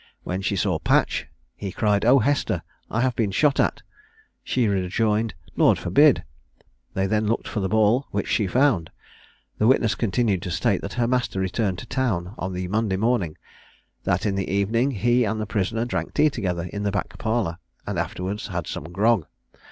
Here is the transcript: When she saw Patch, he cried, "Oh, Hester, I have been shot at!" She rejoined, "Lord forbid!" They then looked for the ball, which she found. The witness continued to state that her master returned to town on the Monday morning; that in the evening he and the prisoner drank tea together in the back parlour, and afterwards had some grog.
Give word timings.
When 0.23 0.41
she 0.41 0.55
saw 0.55 0.79
Patch, 0.79 1.27
he 1.55 1.71
cried, 1.71 2.03
"Oh, 2.05 2.17
Hester, 2.17 2.63
I 2.89 3.01
have 3.01 3.15
been 3.15 3.29
shot 3.29 3.59
at!" 3.59 3.83
She 4.43 4.67
rejoined, 4.67 5.35
"Lord 5.55 5.77
forbid!" 5.77 6.23
They 6.95 7.05
then 7.05 7.27
looked 7.27 7.47
for 7.47 7.59
the 7.59 7.69
ball, 7.69 8.07
which 8.09 8.27
she 8.27 8.47
found. 8.47 8.89
The 9.59 9.67
witness 9.67 9.93
continued 9.93 10.41
to 10.41 10.49
state 10.49 10.81
that 10.81 10.93
her 10.93 11.07
master 11.07 11.39
returned 11.39 11.77
to 11.77 11.85
town 11.85 12.33
on 12.39 12.53
the 12.53 12.67
Monday 12.67 12.97
morning; 12.97 13.37
that 14.03 14.25
in 14.25 14.33
the 14.33 14.49
evening 14.49 14.89
he 14.89 15.23
and 15.23 15.39
the 15.39 15.45
prisoner 15.45 15.85
drank 15.85 16.15
tea 16.15 16.31
together 16.31 16.63
in 16.63 16.81
the 16.81 16.89
back 16.91 17.19
parlour, 17.19 17.59
and 17.85 17.99
afterwards 17.99 18.47
had 18.47 18.65
some 18.65 18.85
grog. 18.85 19.27